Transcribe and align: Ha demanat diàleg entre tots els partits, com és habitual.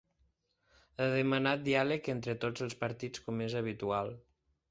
Ha 1.01 1.05
demanat 1.15 1.61
diàleg 1.67 2.09
entre 2.15 2.35
tots 2.45 2.65
els 2.67 2.77
partits, 2.87 3.23
com 3.27 3.47
és 3.49 3.59
habitual. 3.63 4.13